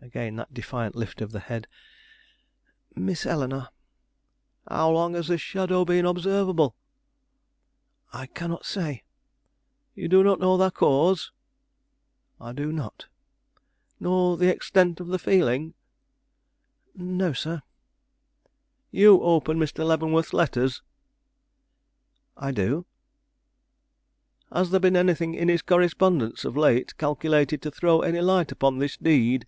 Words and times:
Again 0.00 0.36
that 0.36 0.54
defiant 0.54 0.94
lift 0.96 1.20
of 1.20 1.32
the 1.32 1.40
head. 1.40 1.66
"Miss 2.94 3.26
Eleanore." 3.26 3.68
"How 4.66 4.90
long 4.90 5.12
has 5.14 5.26
this 5.28 5.40
shadow 5.40 5.84
been 5.84 6.06
observable?" 6.06 6.76
"I 8.12 8.24
cannot 8.26 8.64
say." 8.64 9.02
"You 9.94 10.08
do 10.08 10.22
not 10.22 10.38
know 10.40 10.56
the 10.56 10.70
cause?" 10.70 11.30
"I 12.40 12.52
do 12.52 12.72
not." 12.72 13.06
"Nor 14.00 14.36
the 14.38 14.48
extent 14.48 14.98
of 15.00 15.08
the 15.08 15.18
feeling?" 15.18 15.74
"No, 16.94 17.32
sir." 17.34 17.60
"You 18.92 19.20
open 19.20 19.58
Mr. 19.58 19.84
Leavenworth's 19.86 20.32
letters?" 20.32 20.80
"I 22.36 22.52
do." 22.52 22.86
"Has 24.50 24.70
there 24.70 24.80
been 24.80 24.96
anything 24.96 25.34
in 25.34 25.48
his 25.48 25.60
correspondence 25.60 26.44
of 26.46 26.56
late 26.56 26.96
calculated 26.96 27.60
to 27.62 27.70
throw 27.72 28.00
any 28.00 28.20
light 28.22 28.50
upon 28.52 28.78
this 28.78 28.96
deed?" 28.96 29.46